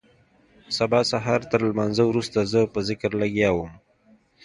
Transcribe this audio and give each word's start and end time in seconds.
سبا 0.77 0.99
سهارتر 1.11 1.59
لمانځه 1.69 2.03
وروسته 2.07 2.39
زه 2.51 2.61
په 2.73 2.79
ذکر 2.89 3.11
لگيا 3.21 3.49
وم. 3.53 3.71